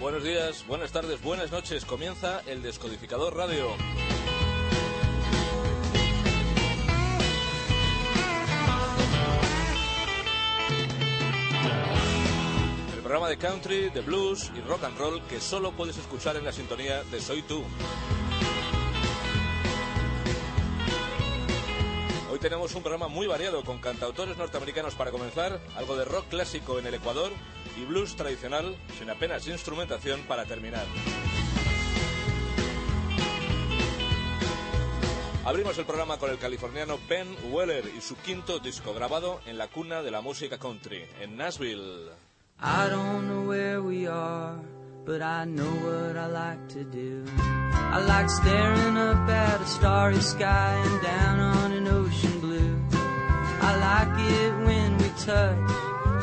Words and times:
Buenos 0.00 0.24
días, 0.24 0.66
buenas 0.66 0.90
tardes, 0.90 1.22
buenas 1.22 1.52
noches. 1.52 1.84
Comienza 1.84 2.40
el 2.46 2.62
Descodificador 2.62 3.36
Radio. 3.36 3.76
De 13.28 13.38
country, 13.38 13.90
de 13.90 14.02
blues 14.02 14.52
y 14.56 14.60
rock 14.60 14.84
and 14.84 14.96
roll 14.98 15.20
que 15.22 15.40
solo 15.40 15.72
puedes 15.72 15.96
escuchar 15.96 16.36
en 16.36 16.44
la 16.44 16.52
sintonía 16.52 17.02
de 17.04 17.20
Soy 17.20 17.42
Tú. 17.42 17.64
Hoy 22.30 22.38
tenemos 22.38 22.74
un 22.74 22.82
programa 22.82 23.08
muy 23.08 23.26
variado 23.26 23.64
con 23.64 23.78
cantautores 23.78 24.36
norteamericanos 24.36 24.94
para 24.94 25.10
comenzar, 25.10 25.60
algo 25.76 25.96
de 25.96 26.04
rock 26.04 26.28
clásico 26.28 26.78
en 26.78 26.86
el 26.86 26.94
Ecuador 26.94 27.32
y 27.76 27.84
blues 27.84 28.14
tradicional 28.14 28.76
sin 28.96 29.10
apenas 29.10 29.48
instrumentación 29.48 30.20
para 30.22 30.44
terminar. 30.44 30.86
Abrimos 35.44 35.76
el 35.78 35.84
programa 35.84 36.18
con 36.18 36.30
el 36.30 36.38
californiano 36.38 36.98
Ben 37.08 37.36
Weller 37.50 37.90
y 37.96 38.00
su 38.00 38.16
quinto 38.16 38.60
disco 38.60 38.94
grabado 38.94 39.40
en 39.46 39.58
la 39.58 39.68
cuna 39.68 40.02
de 40.02 40.12
la 40.12 40.20
música 40.20 40.58
country, 40.58 41.04
en 41.20 41.36
Nashville. 41.36 42.25
I 42.58 42.88
don't 42.88 43.28
know 43.28 43.42
where 43.46 43.82
we 43.82 44.06
are, 44.06 44.58
but 45.04 45.20
I 45.20 45.44
know 45.44 45.70
what 45.70 46.16
I 46.16 46.26
like 46.26 46.68
to 46.70 46.84
do. 46.84 47.26
I 47.38 48.00
like 48.00 48.30
staring 48.30 48.96
up 48.96 49.28
at 49.28 49.60
a 49.60 49.66
starry 49.66 50.20
sky 50.20 50.72
and 50.72 51.02
down 51.02 51.38
on 51.38 51.72
an 51.72 51.86
ocean 51.86 52.40
blue. 52.40 52.82
I 52.92 53.76
like 53.76 54.18
it 54.32 54.52
when 54.64 54.96
we 54.96 55.08
touch. 55.18 55.68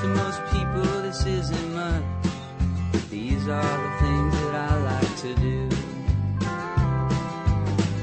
To 0.01 0.07
most 0.07 0.41
people, 0.51 1.01
this 1.03 1.23
isn't 1.23 1.75
much. 1.75 2.03
But 2.91 3.09
these 3.11 3.47
are 3.47 3.61
the 3.61 3.97
things 3.99 4.33
that 4.33 4.55
I 4.55 4.77
like 4.91 5.15
to 5.17 5.35
do. 5.35 5.69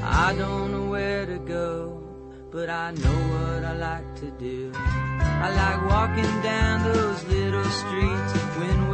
I 0.03 0.33
don't 0.37 0.71
know 0.71 0.89
where 0.89 1.25
to 1.25 1.37
go, 1.37 2.01
but 2.49 2.69
I 2.69 2.91
know 2.91 3.19
what 3.33 3.65
I 3.65 3.73
like 3.73 4.15
to 4.21 4.31
do. 4.31 4.71
I 5.43 5.49
like 5.49 5.89
walking 5.89 6.41
down 6.43 6.83
those 6.83 7.23
little 7.25 7.63
streets 7.63 8.33
when 8.59 8.90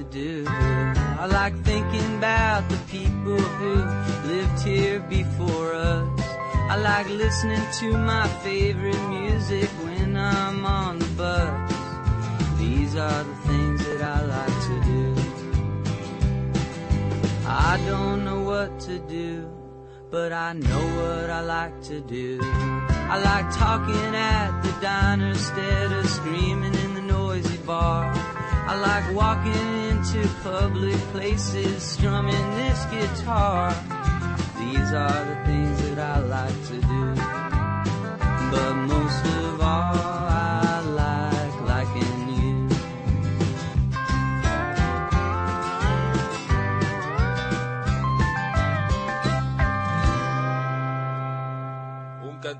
to 0.00 0.06
do. 0.10 0.44
I 0.48 1.26
like 1.26 1.54
thinking 1.62 2.16
about 2.16 2.68
the 2.70 2.78
people 2.88 3.38
who 3.38 3.74
lived 4.28 4.62
here 4.62 5.00
before 5.00 5.74
us. 5.74 6.08
I 6.72 6.76
like 6.76 7.08
listening 7.08 7.64
to 7.80 7.98
my 7.98 8.26
favorite 8.44 9.02
music 9.08 9.68
when 9.84 10.16
I'm 10.16 10.64
on 10.64 10.98
the 11.00 11.10
bus. 11.20 11.72
These 12.58 12.96
are 12.96 13.24
the 13.24 13.34
things 13.48 13.84
that 13.86 14.02
I 14.02 14.18
like 14.36 14.58
to 14.68 14.76
do. 14.92 15.14
I 17.46 17.80
don't 17.86 18.24
know 18.24 18.42
what 18.42 18.80
to 18.80 18.98
do, 19.00 19.50
but 20.10 20.32
I 20.32 20.54
know 20.54 20.84
what 21.00 21.28
I 21.28 21.40
like 21.42 21.82
to 21.84 22.00
do. 22.00 22.40
I 22.42 23.20
like 23.20 23.54
talking 23.54 24.14
at 24.14 24.62
the 24.62 24.72
diner 24.80 25.28
instead 25.28 25.92
of 25.92 26.08
screaming 26.08 26.74
in 26.74 26.94
the 26.94 27.02
noisy 27.02 27.58
bar. 27.58 28.29
I 28.72 28.76
like 28.76 29.12
walking 29.16 29.88
into 29.90 30.28
public 30.44 30.96
places 31.10 31.82
strumming 31.82 32.50
this 32.52 32.84
guitar. 32.84 33.74
These 34.60 34.92
are 34.92 35.24
the 35.24 35.42
things 35.44 35.82
that 35.82 35.98
I 35.98 36.20
like 36.20 36.54
to 36.68 36.76
do. 36.80 37.14
But 38.52 38.74
most 38.86 39.26
of 39.26 39.60
all, 39.60 40.09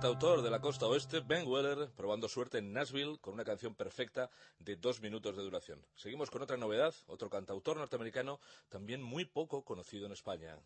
cantautor 0.00 0.40
de 0.40 0.48
la 0.48 0.62
costa 0.62 0.86
oeste, 0.86 1.20
Ben 1.20 1.46
Weller, 1.46 1.90
probando 1.94 2.26
suerte 2.26 2.56
en 2.56 2.72
Nashville 2.72 3.18
con 3.20 3.34
una 3.34 3.44
canción 3.44 3.74
perfecta 3.74 4.30
de 4.58 4.76
dos 4.76 5.02
minutos 5.02 5.36
de 5.36 5.42
duración. 5.42 5.84
Seguimos 5.94 6.30
con 6.30 6.40
otra 6.40 6.56
novedad, 6.56 6.94
otro 7.06 7.28
cantautor 7.28 7.76
norteamericano 7.76 8.40
también 8.70 9.02
muy 9.02 9.26
poco 9.26 9.62
conocido 9.62 10.06
en 10.06 10.12
España. 10.12 10.56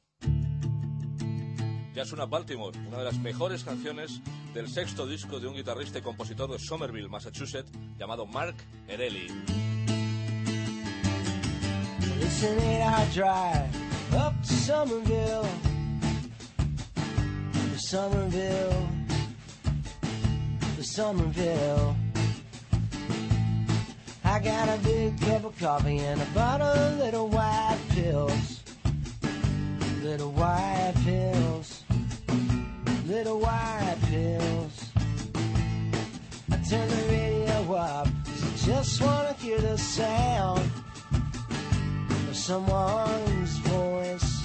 Ya 1.94 2.02
es 2.02 2.12
una 2.12 2.26
Baltimore, 2.26 2.78
una 2.78 2.98
de 2.98 3.04
las 3.04 3.18
mejores 3.18 3.64
canciones 3.64 4.20
del 4.54 4.68
sexto 4.68 5.04
disco 5.04 5.40
de 5.40 5.48
un 5.48 5.56
guitarrista 5.56 5.98
y 5.98 6.02
compositor 6.02 6.52
de 6.52 6.60
Somerville, 6.60 7.08
Massachusetts, 7.08 7.72
llamado 7.98 8.26
Mark 8.26 8.54
Erelli. 8.86 9.26
Somerville, 17.76 19.03
Somerville. 20.94 21.96
I 24.24 24.38
got 24.38 24.68
a 24.68 24.78
big 24.84 25.20
cup 25.22 25.44
of 25.44 25.58
coffee 25.58 25.98
and 25.98 26.22
a 26.22 26.26
bottle 26.26 26.68
of 26.68 26.98
little 26.98 27.28
white 27.30 27.80
pills, 27.88 28.62
little 30.04 30.30
white 30.30 30.94
pills, 31.04 31.82
little 33.08 33.40
white 33.40 33.96
pills. 34.04 34.90
I 36.52 36.56
turn 36.70 36.88
the 36.88 37.06
radio 37.10 37.74
up 37.74 38.06
I 38.06 38.56
just 38.64 39.02
wanna 39.02 39.32
hear 39.32 39.58
the 39.58 39.76
sound 39.76 40.70
of 42.28 42.36
someone's 42.36 43.56
voice, 43.66 44.44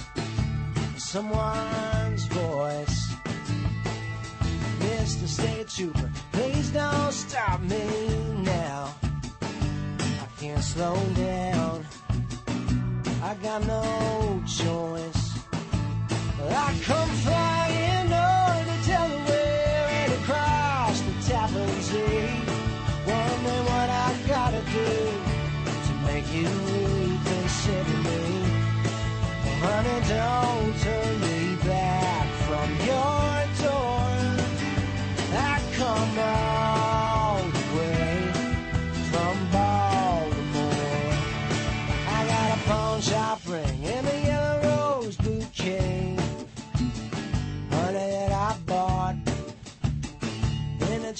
someone's 0.96 2.24
voice. 2.24 3.10
Mr. 4.80 5.28
State 5.28 5.68
Trooper, 5.68 6.10
please 6.70 6.82
don't 6.82 7.12
stop 7.12 7.60
me 7.60 8.42
now. 8.42 8.94
I 9.42 10.40
can't 10.40 10.62
slow 10.62 10.96
down. 11.14 11.84
I 13.22 13.34
got 13.42 13.66
no 13.66 14.42
choice. 14.46 15.38
I 16.42 16.74
come 16.82 17.10
flying 17.24 18.12
over 18.12 18.64
to 18.64 18.76
Delaware 18.86 19.86
and 20.00 20.12
across 20.14 21.00
the 21.00 21.12
Tappan 21.28 21.82
Zee. 21.82 22.30
Wondering 23.06 23.64
what 23.72 23.88
I 23.90 24.14
gotta 24.26 24.62
do 24.72 24.90
to 25.86 25.92
make 26.06 26.26
you 26.32 26.48
reconsider 26.48 27.98
me. 28.08 28.20
Honey, 29.62 30.08
don't 30.08 30.69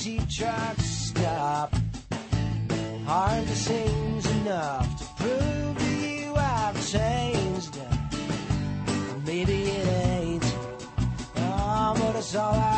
she 0.00 0.18
tried 0.30 0.76
to 0.78 0.82
stop. 0.82 1.74
Hardly 3.04 3.54
seems 3.54 4.26
enough 4.30 4.88
to 4.98 5.22
prove 5.22 5.78
to 5.78 5.90
you 6.06 6.34
I've 6.36 6.90
changed. 6.90 7.76
Maybe 9.26 9.64
it 9.64 9.86
ain't, 9.86 10.56
oh, 11.36 11.94
but 11.98 12.16
it's 12.16 12.34
all 12.34 12.54
I. 12.54 12.69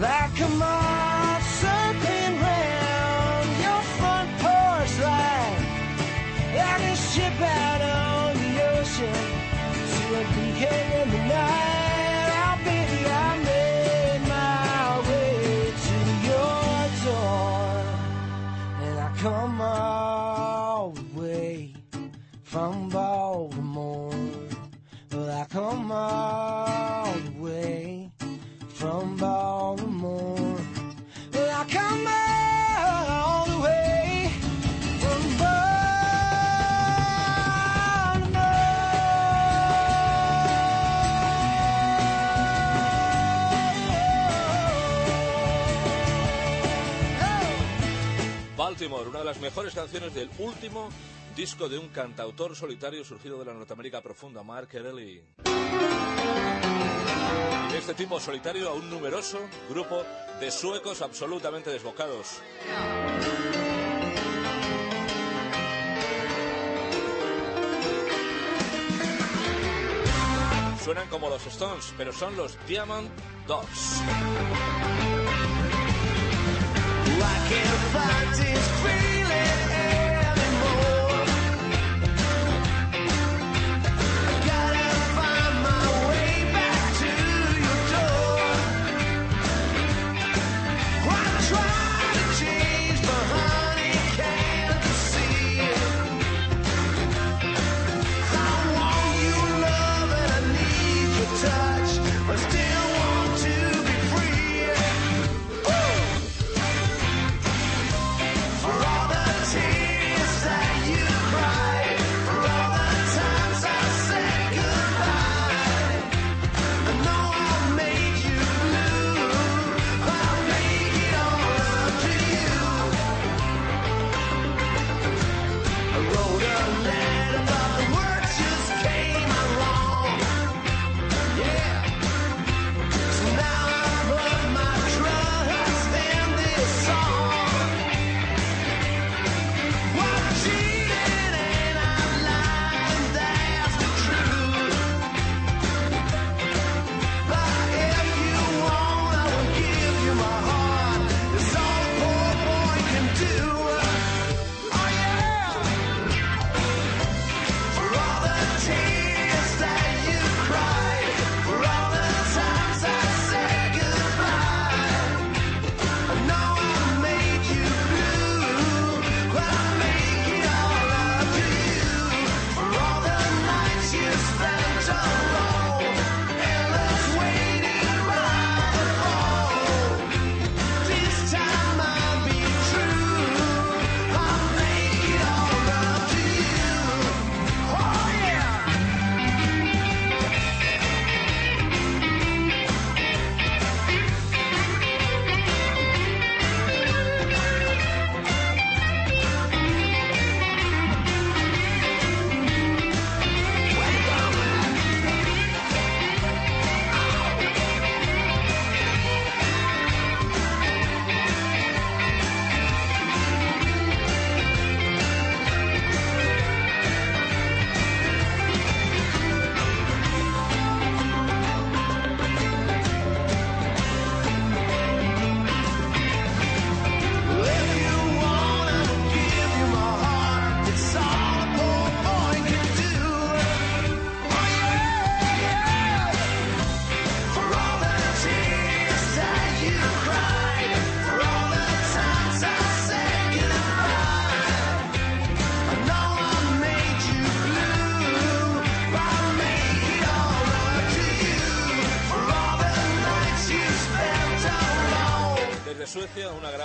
Like 0.00 0.40
a 0.40 0.48
mom. 0.48 0.83
Baltimore, 48.64 49.06
una 49.06 49.18
de 49.18 49.26
las 49.26 49.38
mejores 49.40 49.74
canciones 49.74 50.14
del 50.14 50.30
último 50.38 50.88
disco 51.36 51.68
de 51.68 51.76
un 51.76 51.88
cantautor 51.88 52.56
solitario 52.56 53.04
surgido 53.04 53.38
de 53.38 53.44
la 53.44 53.52
Norteamérica 53.52 54.00
profunda, 54.00 54.42
Mark 54.42 54.70
Erelli. 54.72 55.22
Este 57.76 57.92
tipo 57.92 58.18
solitario 58.18 58.70
a 58.70 58.72
un 58.72 58.88
numeroso 58.88 59.38
grupo 59.68 60.02
de 60.40 60.50
suecos 60.50 61.02
absolutamente 61.02 61.68
desbocados. 61.68 62.40
Suenan 70.82 71.08
como 71.08 71.28
los 71.28 71.46
Stones, 71.48 71.92
pero 71.98 72.14
son 72.14 72.34
los 72.34 72.56
Diamond 72.66 73.10
Dogs. 73.46 74.00
I 77.22 77.46
can't 77.48 77.80
find 77.92 78.34
this 78.34 78.68
feeling. 78.82 79.73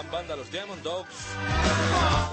Banda, 0.07 0.35
los 0.35 0.51
Diamond 0.51 0.81
Dogs, 0.81 1.13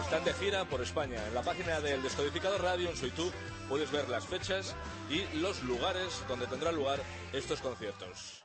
están 0.04 0.24
de 0.24 0.32
gira 0.34 0.64
por 0.64 0.80
España. 0.80 1.18
En 1.26 1.34
la 1.34 1.42
página 1.42 1.80
del 1.80 2.02
Descodificador 2.02 2.62
Radio 2.62 2.88
en 2.88 2.96
su 2.96 3.06
YouTube 3.06 3.32
puedes 3.68 3.90
ver 3.90 4.08
las 4.08 4.24
fechas 4.26 4.74
y 5.10 5.24
los 5.38 5.62
lugares 5.64 6.22
donde 6.28 6.46
tendrán 6.46 6.76
lugar 6.76 7.00
estos 7.32 7.60
conciertos. 7.60 8.44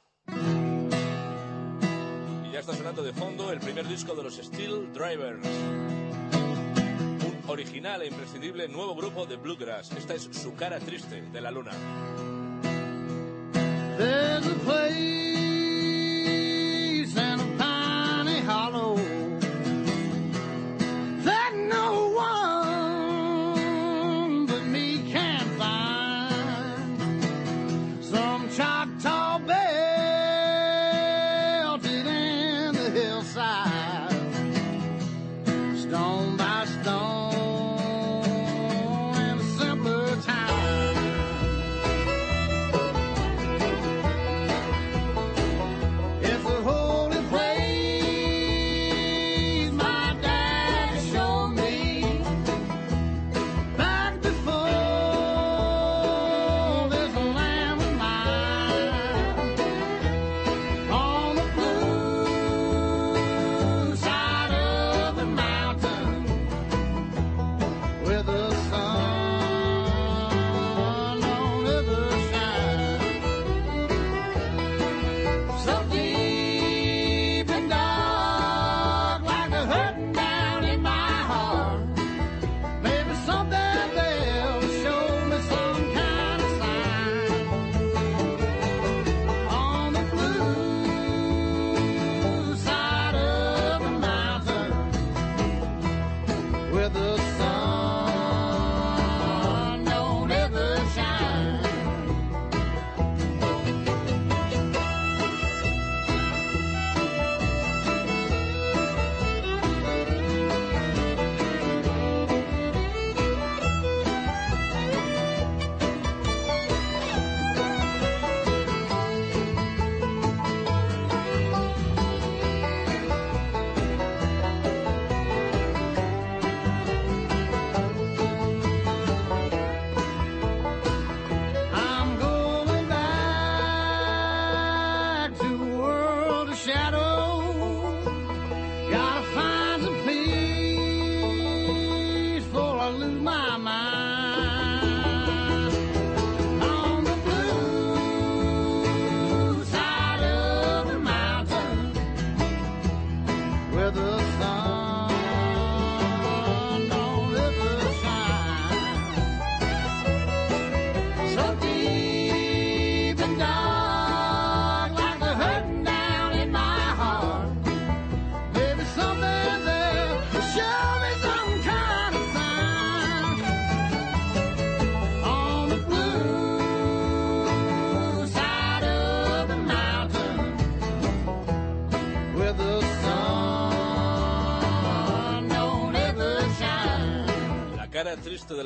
Y 2.45 2.51
ya 2.51 2.59
está 2.59 2.75
sonando 2.75 3.03
de 3.03 3.13
fondo 3.13 3.51
el 3.51 3.59
primer 3.59 3.87
disco 3.87 4.15
de 4.15 4.23
los 4.23 4.35
Steel 4.35 4.91
Drivers. 4.93 5.45
Un 5.45 7.43
original 7.47 8.01
e 8.01 8.07
imprescindible 8.07 8.67
nuevo 8.67 8.95
grupo 8.95 9.25
de 9.25 9.35
bluegrass. 9.35 9.91
Esta 9.91 10.15
es 10.15 10.29
su 10.31 10.55
cara 10.55 10.79
triste 10.79 11.21
de 11.21 11.41
la 11.41 11.51
luna. 11.51 11.71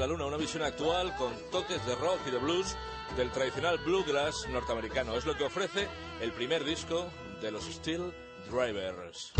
La 0.06 0.12
luna, 0.12 0.26
una 0.28 0.38
visión 0.38 0.62
actual 0.62 1.16
con 1.16 1.34
toques 1.50 1.84
de 1.84 1.96
rock 1.96 2.20
y 2.28 2.30
de 2.30 2.38
blues 2.38 2.76
del 3.18 3.32
tradicional 3.32 3.80
bluegrass 3.80 4.48
norteamericano. 4.52 5.16
Es 5.16 5.26
lo 5.26 5.36
que 5.36 5.46
ofrece 5.46 5.88
el 6.22 6.32
primer 6.32 6.64
disco 6.64 7.08
de 7.42 7.50
los 7.50 7.64
Steel 7.64 8.14
Drivers. 8.52 9.34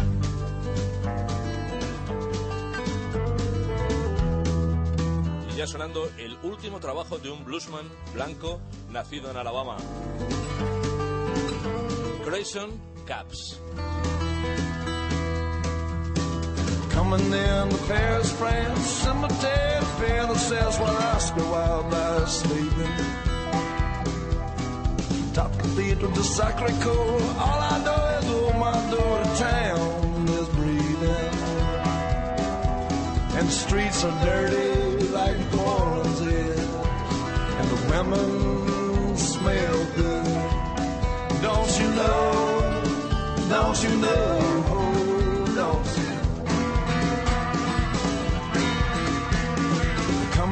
Y 5.52 5.56
ya 5.56 5.68
sonando 5.68 6.10
el 6.18 6.36
último 6.42 6.80
trabajo 6.80 7.20
de 7.20 7.30
un 7.30 7.46
bluesman 7.46 7.88
blanco 8.16 8.60
nacido 8.90 9.30
en 9.30 9.38
Alabama. 9.38 9.78
Grayson 12.26 12.72
Caps. 13.06 13.62
Says 20.50 20.78
where 20.78 20.98
Oscar 21.16 21.44
Wilde 21.44 21.92
lies 21.92 22.40
sleeping. 22.42 22.98
Top 25.34 25.52
cathedral 25.58 26.12
to 26.12 26.22
Sacré-Cœur, 26.22 27.38
all 27.46 27.62
I 27.74 27.78
know 27.86 28.02
is 28.18 28.26
oh 28.38 28.54
my 28.66 28.78
daughter 28.94 29.32
town 29.48 30.28
is 30.40 30.48
breathing. 30.50 31.34
And 33.38 33.48
the 33.48 33.58
streets 33.64 34.04
are 34.04 34.18
dirty 34.24 35.08
like 35.08 35.38
Orleans 35.58 36.22
is, 36.22 36.60
and 37.60 37.68
the 37.74 37.80
women 37.90 39.18
smell 39.18 39.78
good. 39.96 40.26
Don't 41.42 41.74
you 41.82 41.90
know? 42.02 42.20
Don't 43.50 43.84
you 43.84 43.94
know? 43.98 44.45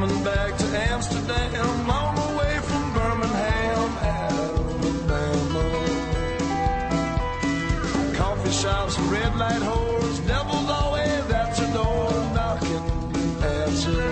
Coming 0.04 0.22
back 0.22 0.54
to 0.58 0.66
Amsterdam 0.92 1.88
on 1.88 2.14
the 2.14 2.36
way 2.36 2.58
from 2.58 2.92
Birmingham, 2.92 3.88
Alabama. 4.20 5.64
Coffee 8.14 8.52
shops, 8.52 8.98
and 8.98 9.10
red 9.10 9.34
light 9.36 9.62
whores, 9.62 10.26
devils 10.26 10.68
always 10.68 11.30
at 11.30 11.58
your 11.58 11.72
door 11.72 12.12
knocking 12.34 12.84
at 13.44 13.72
you. 13.86 14.02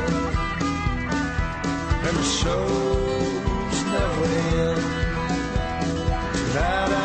And 2.07 2.17
the 2.17 2.25
shows 2.41 3.85
never 3.93 4.25
end. 4.65 4.83
Tonight 6.53 7.02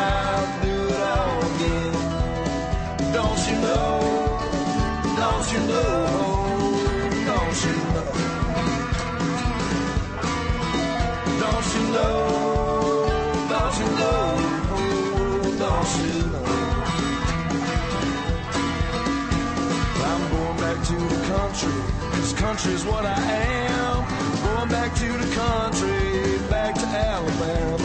i'm 20.04 20.30
going 20.30 20.56
back 20.58 20.84
to 20.84 20.94
the 20.94 21.26
country 21.26 21.98
because 22.18 22.32
country's 22.32 22.84
what 22.84 23.06
I 23.06 23.14
am. 23.14 24.04
Going 24.44 24.68
back 24.68 24.94
to 24.96 25.12
the 25.12 25.34
country, 25.34 26.38
back 26.50 26.74
to 26.74 26.86
Alabama. 26.86 27.78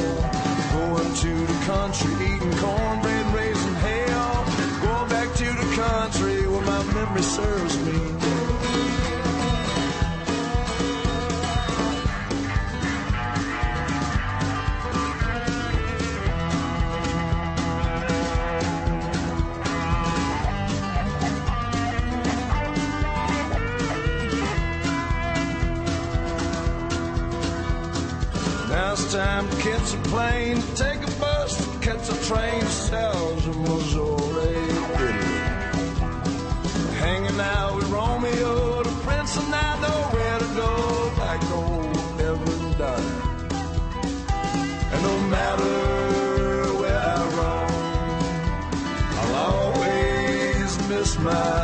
Going 0.73 1.13
to 1.13 1.45
the 1.45 1.65
country, 1.65 2.13
eating 2.25 2.57
cornbread, 2.57 3.25
raising 3.33 3.75
hell. 3.75 4.45
Going 4.81 5.09
back 5.09 5.33
to 5.35 5.45
the 5.45 5.75
country 5.75 6.47
where 6.47 6.61
my 6.61 6.83
memory 6.93 7.21
serves 7.21 7.77
me. 7.85 8.22
Time 29.13 29.45
a 29.47 29.97
plane, 30.09 30.59
to 30.59 30.75
take 30.75 31.01
a 31.03 31.11
bus, 31.19 31.55
to 31.55 31.79
catch 31.81 32.09
a 32.09 32.17
train 32.25 32.61
to 32.61 32.65
Salem, 32.65 33.61
Missouri. 33.61 34.55
Hanging 36.97 37.39
out 37.39 37.75
with 37.75 37.89
Romeo, 37.91 38.81
the 38.81 38.89
prince, 39.05 39.37
and 39.37 39.53
I 39.53 39.79
know 39.81 39.99
where 40.15 40.39
to 40.39 40.49
go, 40.55 41.11
like 41.19 41.43
old 41.51 42.21
Evan 42.21 42.71
Dyer. 42.79 43.21
And 44.93 45.01
no 45.03 45.15
matter 45.35 46.73
where 46.81 47.01
I 47.15 47.23
roam, 47.37 47.71
I'll 49.19 49.35
always 49.51 50.89
miss 50.89 51.19
my 51.19 51.62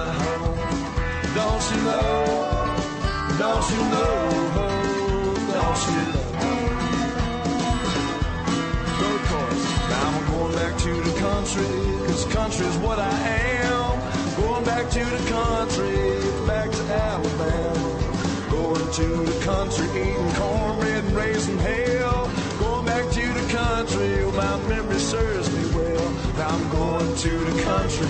country, 19.60 19.88
eating 20.02 20.34
cornbread 20.36 21.04
and 21.04 21.16
raising 21.16 21.58
hell. 21.58 22.32
Going 22.60 22.86
back 22.86 23.12
to 23.12 23.34
the 23.34 23.54
country, 23.54 24.24
where 24.24 24.32
my 24.32 24.70
memory 24.70 25.00
serves 25.00 25.52
me 25.54 25.76
well. 25.76 26.12
Now 26.38 26.48
I'm 26.48 26.70
going 26.70 27.16
to 27.16 27.30
the 27.30 27.62
country, 27.64 28.08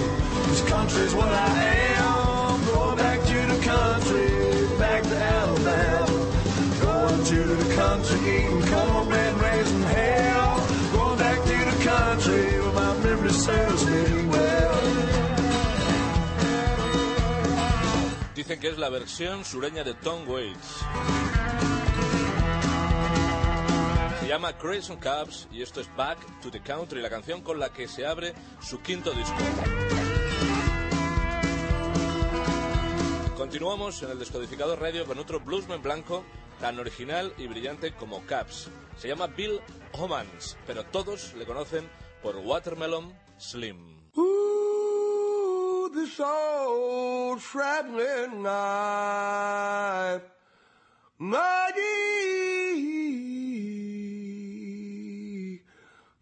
this 0.48 0.62
country's 0.70 1.16
what 1.16 1.30
I 1.30 1.64
am. 1.98 2.19
Dicen 18.50 18.62
que 18.62 18.70
es 18.70 18.80
la 18.80 18.90
versión 18.90 19.46
sureña 19.46 19.84
de 19.84 19.94
Tom 19.94 20.28
Waits. 20.28 20.84
Se 24.22 24.28
llama 24.28 24.58
Crazy 24.58 24.96
Cubs 24.96 25.48
y 25.52 25.62
esto 25.62 25.82
es 25.82 25.96
Back 25.96 26.18
to 26.42 26.50
the 26.50 26.60
Country, 26.60 27.00
la 27.00 27.12
canción 27.12 27.44
con 27.44 27.60
la 27.60 27.72
que 27.72 27.88
se 27.88 28.08
abre 28.08 28.34
su 28.60 28.82
quinto 28.82 29.12
disco. 29.12 29.38
Continuamos 33.38 34.02
en 34.02 34.10
el 34.10 34.18
descodificador 34.18 34.82
radio 34.82 35.06
con 35.06 35.20
otro 35.20 35.40
bluesman 35.40 35.84
blanco 35.84 36.24
tan 36.60 36.80
original 36.80 37.32
y 37.38 37.46
brillante 37.46 37.94
como 37.94 38.26
Caps. 38.26 38.72
Se 38.98 39.08
llama 39.08 39.28
Bill 39.28 39.62
Homans, 39.92 40.58
pero 40.66 40.86
todos 40.86 41.36
le 41.36 41.46
conocen 41.46 41.88
por 42.24 42.36
Watermelon 42.38 43.14
Slim. 43.38 44.10
Ooh, 44.16 44.59
this 46.00 46.20
old 46.22 47.42
shrapnel 47.42 48.30
knife, 48.42 50.22
mighty, 51.18 51.82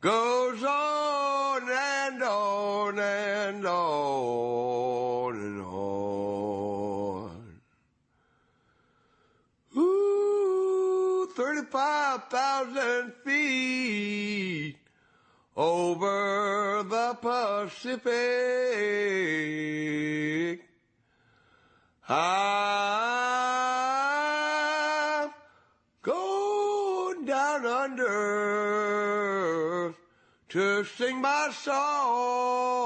goes 0.02 0.63
on 0.63 1.62
and 1.70 2.24
on 2.24 2.98
and 2.98 3.68
on 3.68 5.36
and 5.36 5.62
on. 5.62 6.02
Ooh, 9.78 11.30
35,000 11.36 13.13
feet 13.13 13.16
over 15.58 16.84
the 16.84 17.17
Pacific. 17.20 18.13
I'm 22.08 22.54
going 26.04 27.26
down 27.26 27.65
under 27.65 28.06
to 30.50 30.84
sing 30.86 31.20
my 31.22 31.50
song, 31.52 32.86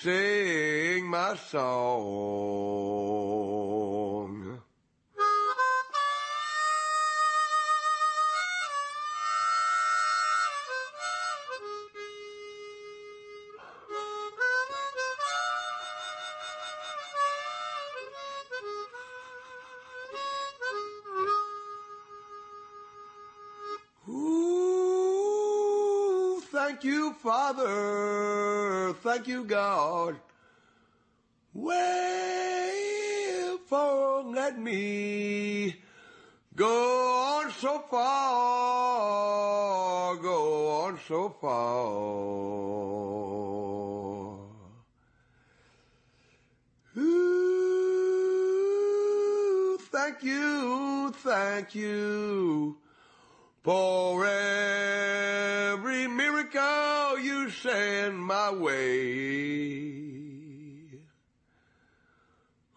sing 0.00 1.06
my 1.06 1.34
song. 1.34 3.15
You, 26.86 27.12
Father. 27.14 28.94
Thank 29.02 29.26
you, 29.26 29.44
God. 29.44 30.16
Wherefore 31.52 31.82
let 34.22 34.58
me 34.58 35.74
go 36.54 37.42
on 37.42 37.50
so 37.50 37.80
far, 37.90 38.96
go 40.16 40.70
on 40.82 40.98
so 41.08 41.28
far. 41.40 42.06
Ooh, 46.98 48.18
thank 49.90 50.22
you, 50.22 51.12
thank 51.22 51.74
you 51.74 52.76
for 53.62 54.24
send 57.66 58.18
my 58.18 58.52
way. 58.52 58.76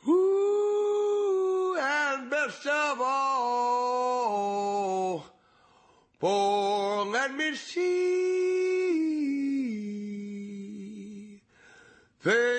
Ooh, 0.07 1.77
and 1.79 2.29
best 2.29 2.65
of 2.65 3.01
all, 3.01 4.05
for 6.19 7.05
let 7.05 7.35
me 7.35 7.55
see 7.55 7.89
things 12.21 12.58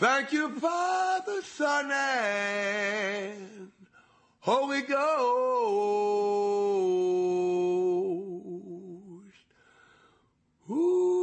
Thank 0.00 0.32
you, 0.32 0.48
Father, 0.58 1.42
Son, 1.42 1.90
and 1.92 3.70
Holy 4.40 4.80
Ghost. 4.80 5.00
Ooh. 10.70 11.20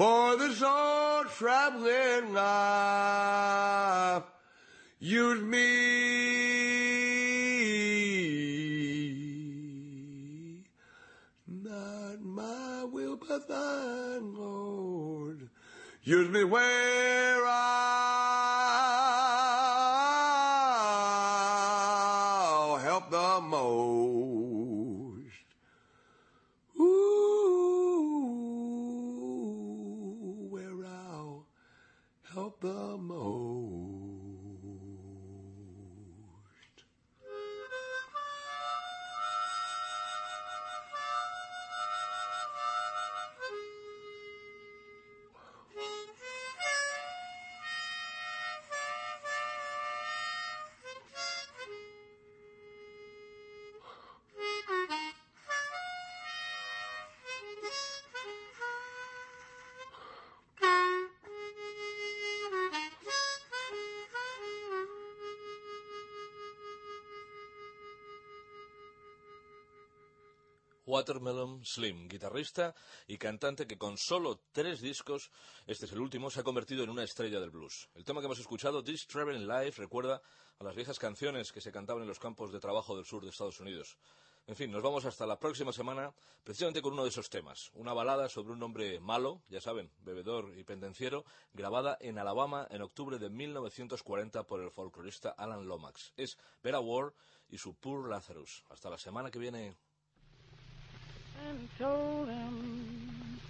for 0.00 0.36
this 0.38 0.62
old 0.62 1.28
traveling 1.28 2.32
life. 2.32 4.22
Use 4.98 5.42
me, 5.42 5.60
not 11.46 12.22
my 12.22 12.84
will 12.84 13.16
but 13.16 13.46
thine, 13.46 14.34
Lord. 14.34 15.50
Use 16.10 16.28
me 16.28 16.42
where 16.42 17.09
Watermelon 70.90 71.64
Slim, 71.64 72.08
guitarrista 72.08 72.74
y 73.06 73.16
cantante 73.16 73.64
que 73.68 73.78
con 73.78 73.96
solo 73.96 74.40
tres 74.50 74.80
discos, 74.80 75.30
este 75.68 75.86
es 75.86 75.92
el 75.92 76.00
último, 76.00 76.30
se 76.30 76.40
ha 76.40 76.42
convertido 76.42 76.82
en 76.82 76.90
una 76.90 77.04
estrella 77.04 77.38
del 77.38 77.50
blues. 77.50 77.88
El 77.94 78.04
tema 78.04 78.20
que 78.20 78.26
hemos 78.26 78.40
escuchado, 78.40 78.82
This 78.82 79.06
Traveling 79.06 79.46
Life, 79.46 79.80
recuerda 79.80 80.20
a 80.58 80.64
las 80.64 80.74
viejas 80.74 80.98
canciones 80.98 81.52
que 81.52 81.60
se 81.60 81.70
cantaban 81.70 82.02
en 82.02 82.08
los 82.08 82.18
campos 82.18 82.50
de 82.52 82.58
trabajo 82.58 82.96
del 82.96 83.04
sur 83.04 83.22
de 83.22 83.30
Estados 83.30 83.60
Unidos. 83.60 83.96
En 84.48 84.56
fin, 84.56 84.72
nos 84.72 84.82
vamos 84.82 85.04
hasta 85.04 85.28
la 85.28 85.38
próxima 85.38 85.72
semana, 85.72 86.12
precisamente 86.42 86.82
con 86.82 86.94
uno 86.94 87.04
de 87.04 87.10
esos 87.10 87.30
temas, 87.30 87.70
una 87.74 87.92
balada 87.92 88.28
sobre 88.28 88.52
un 88.52 88.62
hombre 88.64 88.98
malo, 88.98 89.42
ya 89.48 89.60
saben, 89.60 89.92
bebedor 90.00 90.58
y 90.58 90.64
pendenciero, 90.64 91.24
grabada 91.52 91.98
en 92.00 92.18
Alabama 92.18 92.66
en 92.68 92.82
octubre 92.82 93.20
de 93.20 93.30
1940 93.30 94.42
por 94.48 94.60
el 94.60 94.72
folclorista 94.72 95.30
Alan 95.30 95.68
Lomax. 95.68 96.14
Es 96.16 96.36
Vera 96.64 96.80
Ward 96.80 97.12
y 97.48 97.58
su 97.58 97.74
Poor 97.74 98.08
Lazarus. 98.08 98.64
Hasta 98.70 98.90
la 98.90 98.98
semana 98.98 99.30
que 99.30 99.38
viene. 99.38 99.76
And 101.48 101.68
told 101.78 102.28
him, 102.28 103.40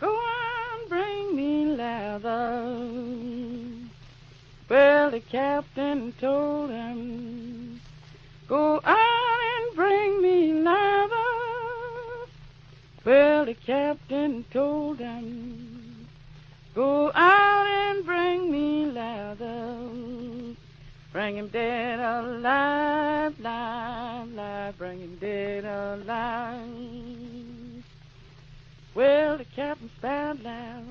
Go 0.00 0.08
on, 0.08 0.88
bring 0.88 1.36
me 1.36 1.66
Lazarus. 1.76 2.98
Well, 4.68 5.10
the 5.10 5.20
captain 5.20 6.12
told 6.20 6.70
him, 6.70 7.80
Go 8.48 8.80
on 8.84 9.38
and 9.56 9.76
bring 9.76 10.22
me 10.22 10.52
Lazarus. 10.62 12.30
Well, 13.04 13.44
the 13.46 13.54
captain 13.54 14.44
told 14.52 14.98
him, 14.98 16.08
Go 16.74 17.10
out 17.14 17.66
and 17.66 18.04
bring 18.04 18.50
me 18.52 18.86
Lazarus. 18.86 20.56
Bring 21.12 21.36
him 21.36 21.48
dead 21.48 21.98
alive, 21.98 23.38
live, 23.40 24.07
live, 24.68 24.78
bring 24.78 25.00
him 25.00 25.16
dead 25.20 25.64
alive. 25.64 26.66
Well, 28.94 29.38
the 29.38 29.44
captain 29.44 29.90
spied 29.96 30.42
loud, 30.42 30.84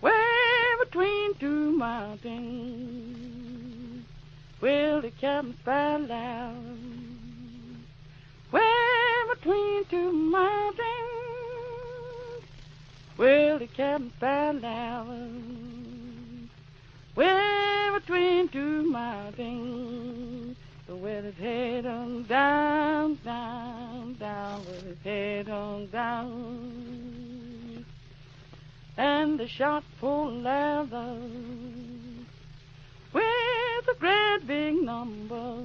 way 0.00 0.12
between 0.80 1.34
two 1.34 1.70
mountains. 1.72 3.06
Well, 4.60 5.00
the 5.00 5.10
captain 5.12 5.56
spied 5.60 6.08
loud, 6.08 6.56
way 8.50 9.24
between 9.34 9.84
two 9.84 10.12
mountains. 10.12 10.82
Well, 13.16 13.58
the 13.58 13.66
captain 13.68 14.12
spied 14.16 14.62
loud. 14.62 15.66
Way 17.16 17.88
between 17.94 18.48
two 18.48 18.82
mountains, 18.90 20.45
with 20.88 21.24
his 21.24 21.34
head 21.36 21.86
on 21.86 22.22
down, 22.24 23.18
down, 23.24 24.14
down, 24.14 24.64
with 24.66 24.84
his 24.84 24.98
head 25.02 25.48
on 25.48 25.86
down. 25.88 27.84
And 28.96 29.38
the 29.38 29.48
shot 29.48 29.84
pulled 30.00 30.42
leather 30.42 31.20
with 33.12 33.88
a 33.88 33.94
great 33.98 34.46
big 34.46 34.82
number. 34.82 35.62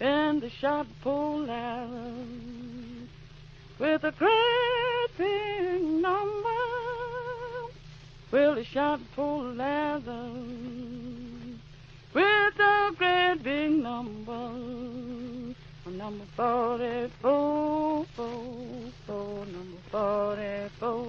And 0.00 0.40
the 0.42 0.50
shot 0.50 0.86
pulled 1.02 1.46
leather 1.48 2.12
with 3.78 4.04
a 4.04 4.12
great 4.12 5.18
big 5.18 5.82
number. 5.82 6.50
Well, 8.30 8.56
the 8.56 8.64
shot 8.64 9.00
full 9.14 9.52
leather 9.52 10.30
with 12.14 12.60
a 12.60 12.92
great 12.96 13.42
big 13.42 13.72
number. 13.82 14.52
Number 15.86 16.24
44, 16.36 18.04
four, 18.04 18.06
four, 19.06 19.46
number 19.46 19.78
44. 19.90 21.06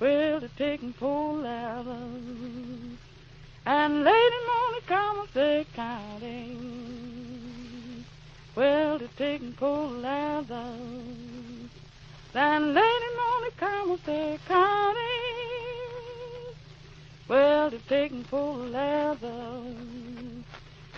Well, 0.00 0.40
they're 0.40 0.50
taking 0.56 0.92
full 0.92 1.36
leather 1.36 1.98
and 3.66 4.04
him 4.38 4.48
on 4.58 4.74
the 4.74 4.80
Commissary 4.86 5.66
County. 5.74 6.56
Well, 8.54 8.98
they're 8.98 9.08
taking 9.16 9.52
full 9.52 9.90
leather 9.90 10.74
and 12.34 12.74
laid 12.74 13.02
him 13.06 13.18
on 13.18 13.42
the 13.44 13.50
Commissary 13.58 14.38
Well, 17.28 17.68
they're 17.68 17.78
taking 17.88 18.24
full 18.24 18.54
leather. 18.54 19.62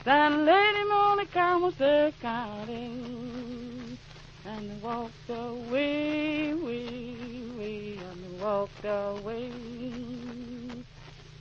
Then 0.05 0.33
him 0.47 0.93
on 0.93 1.16
the 1.19 1.27
Commissary 1.27 2.14
County. 2.23 3.99
And 4.47 4.71
they 4.71 4.77
walked 4.83 5.29
away, 5.29 6.55
way, 6.55 7.45
way, 7.59 7.99
and 7.99 8.25
they 8.25 8.43
walked 8.43 8.85
away. 8.85 9.51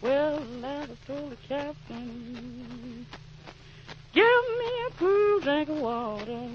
Well, 0.01 0.39
the 0.39 0.57
Lazarus 0.57 0.97
told 1.05 1.31
the 1.31 1.37
captain, 1.47 3.05
Give 4.11 4.23
me 4.23 4.71
a 4.87 4.91
cool 4.97 5.39
drink 5.41 5.69
of 5.69 5.77
water. 5.77 6.49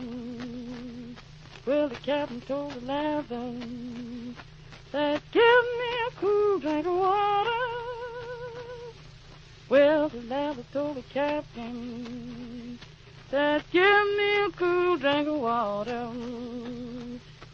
Well, 1.67 1.89
the 1.89 1.97
captain 1.97 2.41
told 2.41 2.73
the 2.73 2.81
Lazarus 2.85 4.35
that 4.91 5.23
give 5.31 5.43
me 5.43 5.91
a 6.09 6.21
cool 6.21 6.59
drink 6.59 6.87
of 6.87 6.97
water. 6.97 7.84
Well, 9.69 10.09
the 10.09 10.21
Lazarus 10.23 10.67
told 10.73 10.97
the 10.97 11.03
captain 11.03 12.79
that 13.31 13.71
give 13.71 13.83
me 13.83 14.45
a 14.45 14.51
cool 14.51 14.97
drink 14.97 15.29
of 15.29 15.41
water 15.41 16.11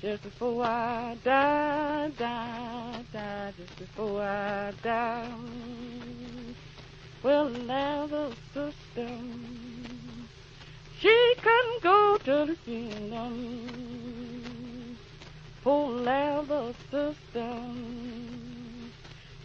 just 0.01 0.23
before 0.23 0.65
I 0.65 1.17
die, 1.25 2.11
die, 2.19 3.05
die, 3.13 3.53
just 3.57 3.79
before 3.79 4.23
I 4.23 4.73
die. 4.83 5.31
Well, 7.23 7.49
the 7.49 7.59
Lazarus' 7.61 8.35
sister 8.55 9.09
she 11.01 11.35
couldn't 11.41 11.83
go 11.83 12.19
to 12.19 12.45
the 12.45 12.57
funeral. 12.57 13.33
Poor 15.65 15.93
Lazarus' 15.93 16.77
sister. 16.91 17.57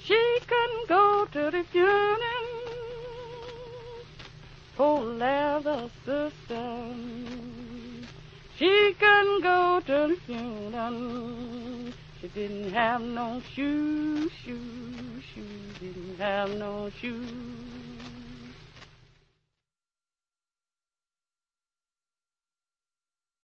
She 0.04 0.40
couldn't 0.46 0.90
go 0.90 1.26
to 1.32 1.52
the 1.52 1.64
funeral. 1.72 2.35
Poor 4.76 5.00
Lazarus' 5.00 5.92
sister. 6.04 6.94
She 8.58 8.94
couldn't 9.00 9.42
go 9.42 9.82
to 9.86 10.08
the 10.10 10.18
funeral. 10.26 11.94
She 12.20 12.28
didn't 12.28 12.74
have 12.74 13.00
no 13.02 13.42
shoes, 13.54 14.32
shoes, 14.44 15.24
shoes. 15.34 15.80
Didn't 15.80 16.18
have 16.18 16.50
no 16.58 16.90
shoes. 17.00 17.95